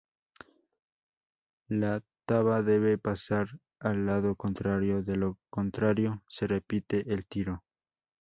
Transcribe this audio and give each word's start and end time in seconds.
La 1.69 2.01
taba 2.25 2.63
debe 2.63 2.97
pasar 2.97 3.49
al 3.79 4.07
lado 4.07 4.35
contrario, 4.35 5.03
de 5.03 5.15
lo 5.15 5.37
contrario 5.51 6.23
se 6.27 6.47
repite 6.47 7.03
el 7.13 7.27
tiro. 7.27 7.63